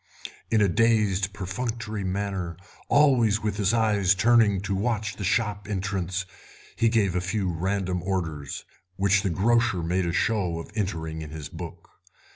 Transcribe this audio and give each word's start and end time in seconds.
In 0.49 0.61
a 0.63 0.67
dazed 0.67 1.31
perfunctory 1.31 2.03
manner, 2.03 2.57
always 2.89 3.43
with 3.43 3.57
his 3.57 3.71
eyes 3.71 4.15
turning 4.15 4.59
to 4.61 4.73
watch 4.73 5.15
the 5.17 5.23
shop 5.23 5.67
entrance, 5.69 6.25
he 6.75 6.89
gave 6.89 7.15
a 7.15 7.21
few 7.21 7.51
random 7.51 8.01
orders, 8.01 8.65
which 8.95 9.21
the 9.21 9.29
grocer 9.29 9.83
made 9.83 10.07
a 10.07 10.11
show 10.11 10.57
of 10.57 10.71
entering 10.73 11.21
in 11.21 11.29
his 11.29 11.49
book. 11.49 11.87